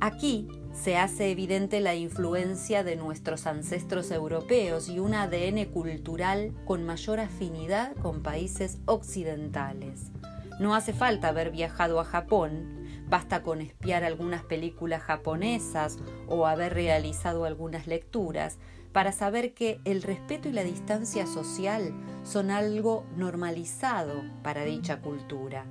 Aquí 0.00 0.48
se 0.72 0.96
hace 0.96 1.30
evidente 1.30 1.80
la 1.80 1.94
influencia 1.94 2.82
de 2.82 2.96
nuestros 2.96 3.46
ancestros 3.46 4.10
europeos 4.10 4.88
y 4.88 4.98
un 4.98 5.14
ADN 5.14 5.66
cultural 5.66 6.52
con 6.64 6.84
mayor 6.84 7.20
afinidad 7.20 7.94
con 8.02 8.20
países 8.24 8.78
occidentales. 8.86 10.10
No 10.58 10.74
hace 10.74 10.92
falta 10.92 11.28
haber 11.28 11.52
viajado 11.52 12.00
a 12.00 12.04
Japón 12.04 12.83
Basta 13.08 13.42
con 13.42 13.60
espiar 13.60 14.02
algunas 14.02 14.42
películas 14.44 15.02
japonesas 15.02 15.98
o 16.26 16.46
haber 16.46 16.72
realizado 16.72 17.44
algunas 17.44 17.86
lecturas 17.86 18.58
para 18.92 19.12
saber 19.12 19.54
que 19.54 19.80
el 19.84 20.02
respeto 20.02 20.48
y 20.48 20.52
la 20.52 20.64
distancia 20.64 21.26
social 21.26 21.92
son 22.22 22.50
algo 22.50 23.04
normalizado 23.16 24.22
para 24.42 24.64
dicha 24.64 25.00
cultura. 25.00 25.66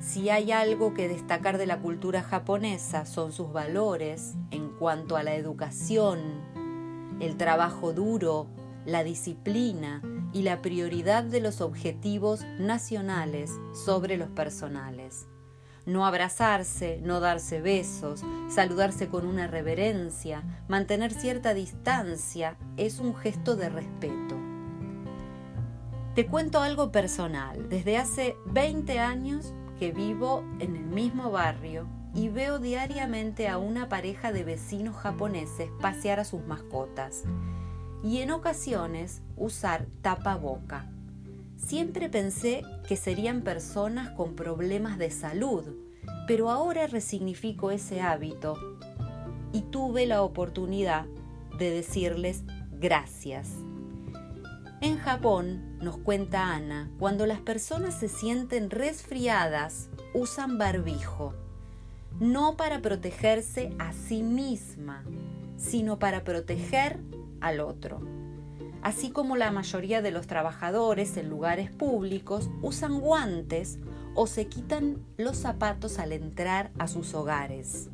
Si 0.00 0.30
hay 0.30 0.50
algo 0.50 0.94
que 0.94 1.08
destacar 1.08 1.58
de 1.58 1.66
la 1.66 1.80
cultura 1.80 2.22
japonesa 2.22 3.04
son 3.04 3.32
sus 3.32 3.52
valores 3.52 4.34
en 4.50 4.70
cuanto 4.70 5.16
a 5.16 5.22
la 5.22 5.34
educación, 5.34 6.20
el 7.20 7.36
trabajo 7.36 7.92
duro, 7.92 8.48
la 8.86 9.04
disciplina 9.04 10.02
y 10.32 10.42
la 10.42 10.62
prioridad 10.62 11.22
de 11.22 11.40
los 11.40 11.60
objetivos 11.60 12.44
nacionales 12.58 13.52
sobre 13.72 14.16
los 14.16 14.30
personales 14.30 15.28
no 15.86 16.06
abrazarse, 16.06 17.00
no 17.02 17.20
darse 17.20 17.60
besos, 17.60 18.22
saludarse 18.48 19.08
con 19.08 19.26
una 19.26 19.46
reverencia, 19.46 20.42
mantener 20.68 21.12
cierta 21.12 21.54
distancia, 21.54 22.56
es 22.76 22.98
un 22.98 23.14
gesto 23.14 23.56
de 23.56 23.68
respeto. 23.68 24.36
Te 26.14 26.26
cuento 26.26 26.60
algo 26.60 26.92
personal. 26.92 27.68
Desde 27.70 27.96
hace 27.96 28.36
20 28.46 28.98
años 28.98 29.54
que 29.78 29.92
vivo 29.92 30.44
en 30.58 30.76
el 30.76 30.84
mismo 30.84 31.30
barrio 31.30 31.88
y 32.14 32.28
veo 32.28 32.58
diariamente 32.58 33.48
a 33.48 33.56
una 33.56 33.88
pareja 33.88 34.30
de 34.30 34.44
vecinos 34.44 34.94
japoneses 34.96 35.70
pasear 35.80 36.20
a 36.20 36.24
sus 36.24 36.44
mascotas 36.44 37.24
y 38.04 38.18
en 38.18 38.30
ocasiones 38.30 39.22
usar 39.36 39.86
tapaboca. 40.02 40.90
Siempre 41.56 42.08
pensé 42.08 42.62
que 42.86 42.96
serían 42.96 43.42
personas 43.42 44.10
con 44.10 44.34
problemas 44.34 44.98
de 44.98 45.10
salud, 45.10 45.64
pero 46.26 46.50
ahora 46.50 46.86
resignifico 46.86 47.70
ese 47.70 48.00
hábito 48.00 48.56
y 49.52 49.62
tuve 49.62 50.06
la 50.06 50.22
oportunidad 50.22 51.06
de 51.58 51.70
decirles 51.70 52.44
gracias. 52.72 53.50
En 54.80 54.98
Japón, 54.98 55.78
nos 55.80 55.96
cuenta 55.96 56.54
Ana, 56.54 56.90
cuando 56.98 57.26
las 57.26 57.40
personas 57.40 57.94
se 57.94 58.08
sienten 58.08 58.70
resfriadas, 58.70 59.88
usan 60.12 60.58
barbijo, 60.58 61.34
no 62.18 62.56
para 62.56 62.82
protegerse 62.82 63.72
a 63.78 63.92
sí 63.92 64.22
misma, 64.22 65.04
sino 65.56 65.98
para 66.00 66.24
proteger 66.24 66.98
al 67.40 67.60
otro. 67.60 68.21
Así 68.82 69.10
como 69.10 69.36
la 69.36 69.52
mayoría 69.52 70.02
de 70.02 70.10
los 70.10 70.26
trabajadores 70.26 71.16
en 71.16 71.28
lugares 71.28 71.70
públicos 71.70 72.50
usan 72.62 72.98
guantes 72.98 73.78
o 74.14 74.26
se 74.26 74.46
quitan 74.48 74.98
los 75.16 75.36
zapatos 75.36 75.98
al 76.00 76.12
entrar 76.12 76.72
a 76.78 76.88
sus 76.88 77.14
hogares. 77.14 77.90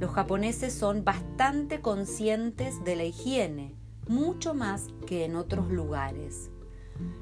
Los 0.00 0.10
japoneses 0.12 0.72
son 0.72 1.04
bastante 1.04 1.80
conscientes 1.80 2.82
de 2.84 2.96
la 2.96 3.04
higiene, 3.04 3.74
mucho 4.08 4.54
más 4.54 4.88
que 5.06 5.24
en 5.24 5.36
otros 5.36 5.70
lugares. 5.70 6.50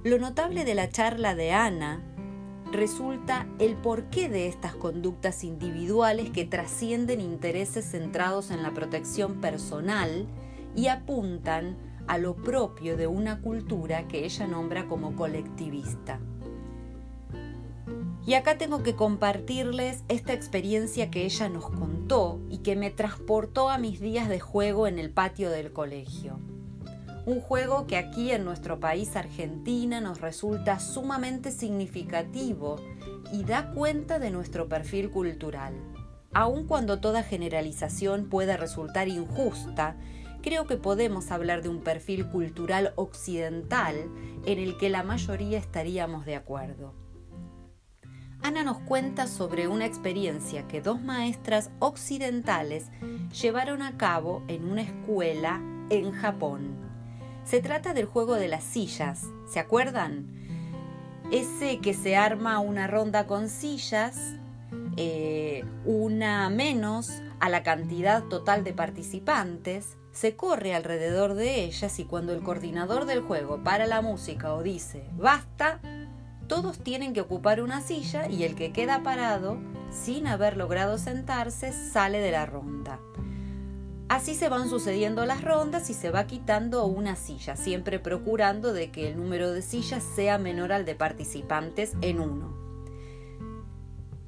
Lo 0.04 0.18
notable 0.18 0.64
de 0.64 0.74
la 0.74 0.88
charla 0.88 1.34
de 1.34 1.52
Ana 1.52 2.02
resulta 2.72 3.46
el 3.58 3.76
porqué 3.76 4.28
de 4.28 4.46
estas 4.46 4.74
conductas 4.74 5.44
individuales 5.44 6.30
que 6.30 6.44
trascienden 6.44 7.20
intereses 7.20 7.84
centrados 7.90 8.50
en 8.50 8.62
la 8.62 8.72
protección 8.72 9.40
personal 9.40 10.26
y 10.74 10.86
apuntan 10.86 11.76
a 12.06 12.18
lo 12.18 12.34
propio 12.34 12.96
de 12.96 13.06
una 13.06 13.40
cultura 13.40 14.08
que 14.08 14.24
ella 14.24 14.46
nombra 14.46 14.86
como 14.86 15.16
colectivista. 15.16 16.20
Y 18.24 18.34
acá 18.34 18.56
tengo 18.56 18.82
que 18.82 18.94
compartirles 18.94 20.04
esta 20.08 20.32
experiencia 20.32 21.10
que 21.10 21.24
ella 21.24 21.48
nos 21.48 21.68
contó 21.70 22.40
y 22.48 22.58
que 22.58 22.76
me 22.76 22.90
transportó 22.90 23.68
a 23.68 23.78
mis 23.78 24.00
días 24.00 24.28
de 24.28 24.38
juego 24.38 24.86
en 24.86 24.98
el 24.98 25.10
patio 25.10 25.50
del 25.50 25.72
colegio. 25.72 26.38
Un 27.26 27.40
juego 27.40 27.86
que 27.86 27.96
aquí 27.96 28.30
en 28.30 28.44
nuestro 28.44 28.80
país 28.80 29.16
Argentina 29.16 30.00
nos 30.00 30.20
resulta 30.20 30.78
sumamente 30.78 31.50
significativo 31.50 32.76
y 33.32 33.44
da 33.44 33.72
cuenta 33.72 34.18
de 34.18 34.30
nuestro 34.30 34.68
perfil 34.68 35.10
cultural. 35.10 35.74
Aun 36.32 36.66
cuando 36.66 37.00
toda 37.00 37.22
generalización 37.22 38.28
pueda 38.28 38.56
resultar 38.56 39.08
injusta, 39.08 39.96
creo 40.42 40.66
que 40.66 40.76
podemos 40.76 41.30
hablar 41.30 41.62
de 41.62 41.68
un 41.68 41.80
perfil 41.80 42.28
cultural 42.28 42.92
occidental 42.96 43.96
en 44.44 44.58
el 44.58 44.76
que 44.76 44.90
la 44.90 45.02
mayoría 45.02 45.58
estaríamos 45.58 46.26
de 46.26 46.36
acuerdo. 46.36 46.94
Ana 48.42 48.64
nos 48.64 48.78
cuenta 48.80 49.28
sobre 49.28 49.68
una 49.68 49.86
experiencia 49.86 50.66
que 50.66 50.82
dos 50.82 51.00
maestras 51.00 51.70
occidentales 51.78 52.86
llevaron 53.40 53.82
a 53.82 53.96
cabo 53.96 54.42
en 54.48 54.64
una 54.64 54.82
escuela 54.82 55.60
en 55.90 56.10
Japón. 56.10 56.76
Se 57.44 57.60
trata 57.60 57.94
del 57.94 58.06
juego 58.06 58.34
de 58.34 58.48
las 58.48 58.64
sillas, 58.64 59.24
¿se 59.48 59.60
acuerdan? 59.60 60.26
Ese 61.30 61.78
que 61.78 61.94
se 61.94 62.16
arma 62.16 62.58
una 62.58 62.88
ronda 62.88 63.28
con 63.28 63.48
sillas, 63.48 64.34
eh, 64.96 65.64
una 65.84 66.50
menos 66.50 67.22
a 67.38 67.48
la 67.48 67.62
cantidad 67.62 68.24
total 68.24 68.64
de 68.64 68.72
participantes, 68.72 69.96
se 70.12 70.36
corre 70.36 70.74
alrededor 70.74 71.34
de 71.34 71.64
ellas 71.64 71.98
y 71.98 72.04
cuando 72.04 72.32
el 72.32 72.42
coordinador 72.42 73.06
del 73.06 73.22
juego 73.22 73.62
para 73.64 73.86
la 73.86 74.02
música 74.02 74.54
o 74.54 74.62
dice 74.62 75.04
basta, 75.16 75.80
todos 76.46 76.78
tienen 76.78 77.14
que 77.14 77.22
ocupar 77.22 77.62
una 77.62 77.80
silla 77.80 78.28
y 78.28 78.44
el 78.44 78.54
que 78.54 78.72
queda 78.72 79.02
parado, 79.02 79.58
sin 79.90 80.26
haber 80.26 80.56
logrado 80.56 80.98
sentarse, 80.98 81.72
sale 81.72 82.18
de 82.18 82.30
la 82.30 82.44
ronda. 82.44 83.00
Así 84.08 84.34
se 84.34 84.50
van 84.50 84.68
sucediendo 84.68 85.24
las 85.24 85.42
rondas 85.42 85.88
y 85.88 85.94
se 85.94 86.10
va 86.10 86.26
quitando 86.26 86.84
una 86.84 87.16
silla, 87.16 87.56
siempre 87.56 87.98
procurando 87.98 88.74
de 88.74 88.90
que 88.90 89.08
el 89.08 89.16
número 89.16 89.52
de 89.52 89.62
sillas 89.62 90.02
sea 90.02 90.36
menor 90.36 90.72
al 90.72 90.84
de 90.84 90.94
participantes 90.94 91.94
en 92.02 92.20
uno. 92.20 92.54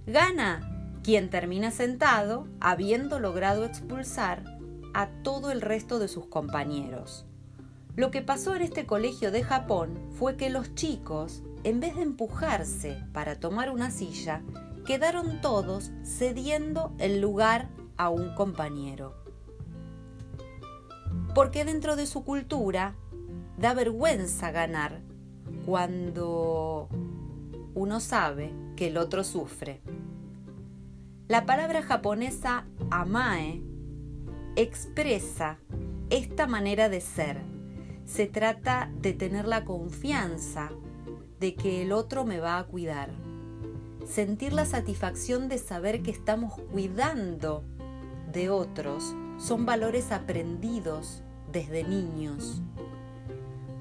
Gana 0.07 0.70
quien 1.03 1.29
termina 1.29 1.70
sentado 1.70 2.49
habiendo 2.61 3.20
logrado 3.20 3.66
expulsar 3.66 4.54
a 4.94 5.09
todo 5.22 5.50
el 5.50 5.61
resto 5.61 5.98
de 5.98 6.09
sus 6.09 6.26
compañeros. 6.26 7.26
Lo 7.96 8.11
que 8.11 8.22
pasó 8.22 8.57
en 8.57 8.62
este 8.62 8.87
colegio 8.87 9.30
de 9.30 9.42
Japón 9.42 9.98
fue 10.18 10.37
que 10.37 10.50
los 10.50 10.74
chicos, 10.74 11.42
en 11.62 11.80
vez 11.80 11.94
de 11.94 12.02
empujarse 12.02 12.98
para 13.12 13.38
tomar 13.38 13.70
una 13.70 13.90
silla, 13.90 14.42
quedaron 14.85 15.40
todos 15.40 15.92
cediendo 16.04 16.92
el 16.98 17.20
lugar 17.20 17.68
a 17.96 18.09
un 18.09 18.35
compañero. 18.35 19.14
Porque 21.35 21.64
dentro 21.64 21.96
de 21.96 22.07
su 22.07 22.24
cultura 22.24 22.96
da 23.59 23.74
vergüenza 23.74 24.50
ganar 24.50 25.00
cuando 25.64 26.88
uno 27.74 28.00
sabe 28.00 28.52
que 28.76 28.88
el 28.88 28.96
otro 28.96 29.24
sufre. 29.24 29.80
La 31.28 31.46
palabra 31.46 31.83
japonesa 31.83 32.66
amae 32.90 33.62
expresa 34.57 35.59
esta 36.11 36.47
manera 36.47 36.88
de 36.88 37.01
ser. 37.01 37.40
Se 38.05 38.27
trata 38.27 38.90
de 39.01 39.12
tener 39.12 39.47
la 39.47 39.64
confianza 39.64 40.71
de 41.40 41.55
que 41.55 41.83
el 41.83 41.93
otro 41.93 42.25
me 42.25 42.38
va 42.38 42.59
a 42.59 42.64
cuidar. 42.64 43.11
Sentir 44.07 44.53
la 44.53 44.67
satisfacción 44.67 45.49
de 45.49 45.59
saber 45.59 46.03
que 46.03 46.11
estamos 46.11 46.55
cuidando 46.71 47.64
de 48.33 48.51
otros 48.51 49.14
son 49.38 49.67
valores 49.67 50.12
aprendidos 50.12 51.23
desde 51.51 51.83
niños. 51.85 52.62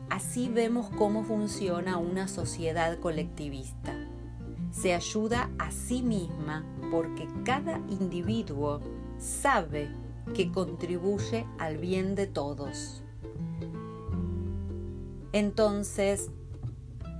Así 0.09 0.47
vemos 0.47 0.89
cómo 0.91 1.23
funciona 1.23 1.97
una 1.97 2.27
sociedad 2.27 2.99
colectivista. 2.99 3.93
Se 4.71 4.93
ayuda 4.93 5.51
a 5.59 5.71
sí 5.71 6.01
misma 6.01 6.65
porque 6.91 7.27
cada 7.43 7.77
individuo 7.89 8.79
sabe 9.17 9.89
que 10.33 10.51
contribuye 10.51 11.45
al 11.59 11.77
bien 11.77 12.15
de 12.15 12.27
todos. 12.27 13.03
Entonces, 15.31 16.29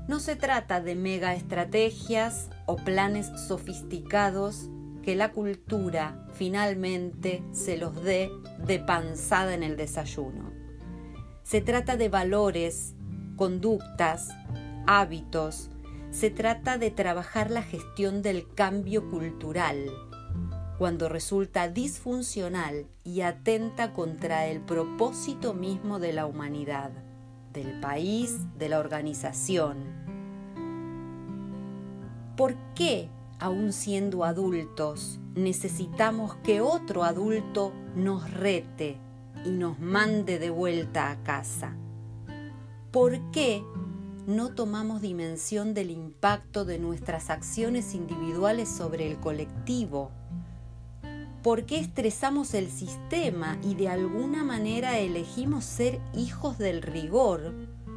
no 0.07 0.19
se 0.19 0.35
trata 0.35 0.81
de 0.81 0.95
mega 0.95 1.33
estrategias 1.33 2.49
o 2.65 2.75
planes 2.75 3.31
sofisticados 3.47 4.69
que 5.01 5.15
la 5.15 5.31
cultura 5.31 6.27
finalmente 6.33 7.43
se 7.51 7.77
los 7.77 8.03
dé 8.03 8.29
de 8.65 8.79
panzada 8.79 9.53
en 9.53 9.63
el 9.63 9.77
desayuno. 9.77 10.51
Se 11.43 11.61
trata 11.61 11.97
de 11.97 12.09
valores, 12.09 12.95
conductas, 13.35 14.29
hábitos, 14.87 15.69
se 16.11 16.29
trata 16.29 16.77
de 16.77 16.91
trabajar 16.91 17.49
la 17.49 17.63
gestión 17.63 18.21
del 18.21 18.47
cambio 18.53 19.09
cultural, 19.09 19.89
cuando 20.77 21.07
resulta 21.07 21.67
disfuncional 21.67 22.87
y 23.03 23.21
atenta 23.21 23.93
contra 23.93 24.47
el 24.47 24.59
propósito 24.61 25.53
mismo 25.53 25.99
de 25.99 26.13
la 26.13 26.25
humanidad, 26.25 26.91
del 27.53 27.79
país, 27.79 28.39
de 28.57 28.69
la 28.69 28.79
organización. 28.79 29.77
¿Por 32.35 32.55
qué, 32.73 33.09
aun 33.39 33.71
siendo 33.73 34.23
adultos, 34.23 35.19
necesitamos 35.35 36.35
que 36.37 36.61
otro 36.61 37.03
adulto 37.03 37.71
nos 37.95 38.31
rete 38.31 38.97
y 39.45 39.51
nos 39.51 39.79
mande 39.79 40.39
de 40.39 40.49
vuelta 40.49 41.11
a 41.11 41.21
casa? 41.21 41.75
¿Por 42.91 43.31
qué 43.31 43.63
no 44.25 44.55
tomamos 44.55 45.01
dimensión 45.01 45.73
del 45.73 45.91
impacto 45.91 46.65
de 46.65 46.79
nuestras 46.79 47.29
acciones 47.29 47.93
individuales 47.93 48.69
sobre 48.69 49.05
el 49.11 49.19
colectivo? 49.19 50.11
Por 51.43 51.65
qué 51.65 51.77
estresamos 51.77 52.53
el 52.53 52.71
sistema 52.71 53.59
y 53.61 53.75
de 53.75 53.89
alguna 53.89 54.45
manera 54.45 54.97
elegimos 54.97 55.65
ser 55.65 55.99
hijos 56.15 56.57
del 56.57 56.81
rigor, 56.81 57.53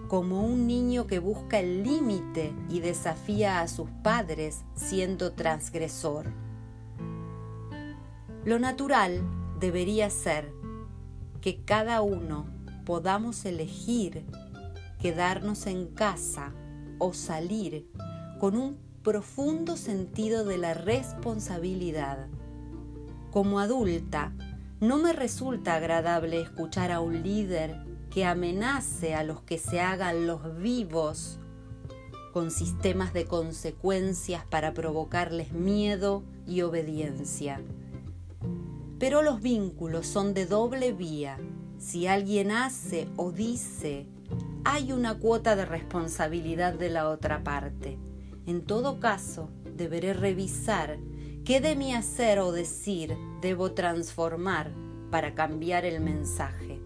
como 0.09 0.45
un 0.45 0.67
niño 0.67 1.07
que 1.07 1.21
busca 1.21 1.61
el 1.61 1.85
límite 1.85 2.53
y 2.69 2.81
desafía 2.81 3.61
a 3.61 3.69
sus 3.69 3.89
padres 4.03 4.65
siendo 4.75 5.33
transgresor. 5.33 6.33
Lo 8.45 8.59
natural 8.59 9.23
debería 9.61 10.11
ser 10.11 10.53
que 11.41 11.63
cada 11.65 12.03
uno 12.03 12.47
podamos 12.85 13.45
elegir 13.45 14.27
quedarnos 15.01 15.67
en 15.67 15.87
casa 15.87 16.53
o 16.99 17.13
salir 17.13 17.89
con 18.41 18.57
un 18.57 18.79
profundo 19.05 19.77
sentido 19.77 20.45
de 20.45 20.59
la 20.59 20.75
responsabilidad 20.75 22.27
como 23.31 23.61
adulta, 23.61 24.33
no 24.81 24.99
me 24.99 25.13
resulta 25.13 25.75
agradable 25.75 26.41
escuchar 26.41 26.93
a 26.93 27.01
un 27.01 27.23
líder 27.23 27.77
que 28.11 28.25
amenace 28.25 29.15
a 29.15 29.25
los 29.25 29.43
que 29.43 29.59
se 29.59 29.81
hagan 29.81 30.27
los 30.27 30.59
vivos 30.59 31.39
con 32.33 32.51
sistemas 32.51 33.15
de 33.15 33.25
consecuencias 33.25 34.45
para 34.45 34.75
provocarles 34.75 35.53
miedo 35.53 36.23
y 36.47 36.61
obediencia. 36.61 37.63
Pero 38.99 39.23
los 39.23 39.41
vínculos 39.41 40.07
son 40.07 40.35
de 40.35 40.45
doble 40.45 40.93
vía. 40.93 41.39
Si 41.79 42.07
alguien 42.07 42.51
hace 42.51 43.09
o 43.17 43.33
dice, 43.33 44.07
hay 44.65 44.93
una 44.93 45.19
cuota 45.19 45.57
de 45.57 45.65
responsabilidad 45.65 46.75
de 46.75 46.91
la 46.91 47.09
otra 47.09 47.43
parte. 47.43 47.99
En 48.47 48.65
todo 48.65 49.01
caso, 49.01 49.49
deberé 49.77 50.13
revisar 50.13 50.99
qué 51.47 51.61
de 51.61 51.77
mi 51.77 51.95
hacer 51.95 52.41
o 52.41 52.51
decir 52.51 53.17
debo 53.41 53.71
transformar 53.71 54.73
para 55.13 55.35
cambiar 55.35 55.85
el 55.85 56.01
mensaje. 56.01 56.81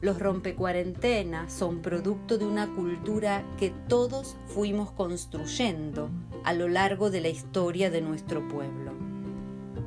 Los 0.00 0.20
rompecuarentenas 0.20 1.52
son 1.52 1.82
producto 1.82 2.38
de 2.38 2.46
una 2.46 2.72
cultura 2.72 3.44
que 3.58 3.70
todos 3.88 4.36
fuimos 4.46 4.92
construyendo 4.92 6.10
a 6.44 6.52
lo 6.52 6.68
largo 6.68 7.10
de 7.10 7.20
la 7.20 7.28
historia 7.28 7.90
de 7.90 8.00
nuestro 8.00 8.46
pueblo. 8.46 8.92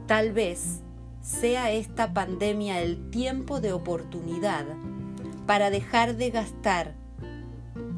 Tal 0.07 0.33
vez 0.33 0.81
sea 1.21 1.71
esta 1.71 2.13
pandemia 2.13 2.81
el 2.81 3.09
tiempo 3.11 3.61
de 3.61 3.71
oportunidad 3.71 4.65
para 5.47 5.69
dejar 5.69 6.17
de 6.17 6.31
gastar 6.31 6.95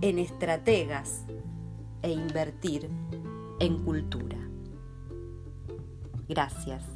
en 0.01 0.19
estrategas 0.19 1.25
e 2.03 2.11
invertir 2.11 2.87
en 3.59 3.83
cultura. 3.83 4.44
Gracias. 6.27 6.94